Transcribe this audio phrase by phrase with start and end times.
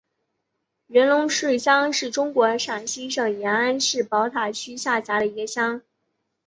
[0.87, 5.83] 元龙寺乡是中国陕西省延安市宝塔区下辖的一个乡。